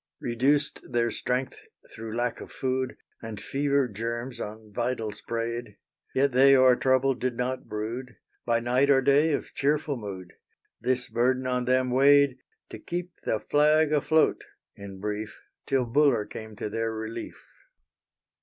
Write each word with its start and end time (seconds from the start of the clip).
Reduced 0.19 0.81
their 0.89 1.11
strength 1.11 1.61
through 1.93 2.17
lack 2.17 2.41
of 2.41 2.51
food, 2.51 2.97
And 3.21 3.39
fever 3.39 3.87
germs 3.87 4.39
on 4.41 4.73
vitals 4.73 5.21
preyed; 5.21 5.77
Yet 6.15 6.31
they 6.31 6.55
o'er 6.57 6.75
trouble 6.75 7.13
did 7.13 7.37
not 7.37 7.69
brood, 7.69 8.15
By 8.43 8.61
night 8.61 8.89
or 8.89 9.03
day 9.03 9.31
of 9.33 9.53
cheerful 9.53 9.97
mood; 9.97 10.33
This 10.79 11.07
burden 11.07 11.45
on 11.45 11.65
them 11.65 11.91
weighed 11.91 12.39
To 12.71 12.79
keep 12.79 13.11
the 13.25 13.39
flag 13.39 13.93
afloat 13.93 14.43
in 14.75 14.99
brief, 14.99 15.39
Till 15.67 15.85
Buller 15.85 16.25
came 16.25 16.55
to 16.55 16.67
their 16.67 16.91
relief. 16.91 17.45